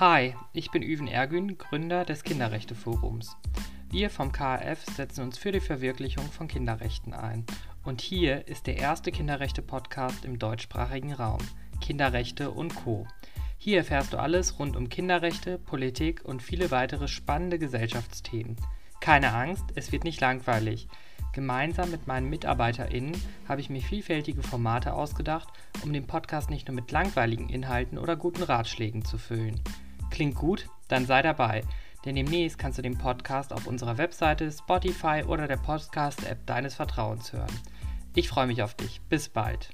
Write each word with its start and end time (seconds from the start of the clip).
Hi, 0.00 0.34
ich 0.54 0.70
bin 0.70 0.80
Üven 0.80 1.08
Ergün, 1.08 1.58
Gründer 1.58 2.06
des 2.06 2.24
Kinderrechteforums. 2.24 3.36
Wir 3.90 4.08
vom 4.08 4.32
KAF 4.32 4.82
setzen 4.86 5.24
uns 5.24 5.36
für 5.36 5.52
die 5.52 5.60
Verwirklichung 5.60 6.24
von 6.24 6.48
Kinderrechten 6.48 7.12
ein. 7.12 7.44
Und 7.84 8.00
hier 8.00 8.48
ist 8.48 8.66
der 8.66 8.78
erste 8.78 9.12
Kinderrechte-Podcast 9.12 10.24
im 10.24 10.38
deutschsprachigen 10.38 11.12
Raum. 11.12 11.42
Kinderrechte 11.82 12.50
und 12.50 12.74
Co. 12.76 13.06
Hier 13.58 13.76
erfährst 13.76 14.14
du 14.14 14.16
alles 14.16 14.58
rund 14.58 14.74
um 14.74 14.88
Kinderrechte, 14.88 15.58
Politik 15.58 16.24
und 16.24 16.42
viele 16.42 16.70
weitere 16.70 17.06
spannende 17.06 17.58
Gesellschaftsthemen. 17.58 18.56
Keine 19.00 19.34
Angst, 19.34 19.66
es 19.74 19.92
wird 19.92 20.04
nicht 20.04 20.22
langweilig. 20.22 20.88
Gemeinsam 21.34 21.90
mit 21.90 22.06
meinen 22.06 22.30
MitarbeiterInnen 22.30 23.20
habe 23.46 23.60
ich 23.60 23.68
mir 23.68 23.82
vielfältige 23.82 24.42
Formate 24.42 24.94
ausgedacht, 24.94 25.48
um 25.84 25.92
den 25.92 26.06
Podcast 26.06 26.48
nicht 26.48 26.68
nur 26.68 26.74
mit 26.74 26.90
langweiligen 26.90 27.50
Inhalten 27.50 27.98
oder 27.98 28.16
guten 28.16 28.42
Ratschlägen 28.42 29.04
zu 29.04 29.18
füllen. 29.18 29.60
Klingt 30.20 30.34
gut? 30.34 30.68
Dann 30.88 31.06
sei 31.06 31.22
dabei, 31.22 31.62
denn 32.04 32.14
demnächst 32.14 32.58
kannst 32.58 32.76
du 32.76 32.82
den 32.82 32.98
Podcast 32.98 33.54
auf 33.54 33.66
unserer 33.66 33.96
Webseite, 33.96 34.52
Spotify 34.52 35.24
oder 35.26 35.48
der 35.48 35.56
Podcast-App 35.56 36.44
deines 36.44 36.74
Vertrauens 36.74 37.32
hören. 37.32 37.58
Ich 38.14 38.28
freue 38.28 38.46
mich 38.46 38.62
auf 38.62 38.74
dich. 38.74 39.00
Bis 39.08 39.30
bald. 39.30 39.70